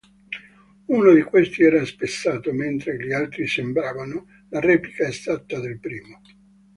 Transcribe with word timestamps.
Uno 0.87 1.13
di 1.13 1.21
questi 1.21 1.61
era 1.61 1.85
spezzato, 1.85 2.51
mentre 2.53 2.97
gli 2.97 3.11
altri 3.11 3.45
sembravano 3.45 4.25
la 4.49 4.59
replica 4.59 5.05
esatta 5.07 5.59
del 5.59 5.77
primo. 5.79 6.19